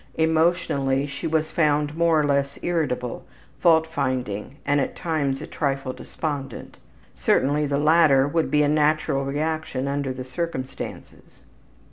Emotionally 0.15 1.05
she 1.05 1.27
was 1.27 1.51
found 1.51 1.95
more 1.95 2.19
or 2.19 2.23
less 2.23 2.57
irritable, 2.63 3.23
fault 3.59 3.85
finding, 3.85 4.55
and 4.65 4.81
at 4.81 4.95
times 4.95 5.43
a 5.43 5.45
trifle 5.45 5.93
despondent. 5.93 6.77
(Certainly 7.13 7.67
the 7.67 7.77
latter 7.77 8.27
would 8.27 8.49
be 8.49 8.63
a 8.63 8.67
natural 8.67 9.23
reaction 9.23 9.87
under 9.87 10.11
the 10.11 10.23
circumstances.) 10.23 11.43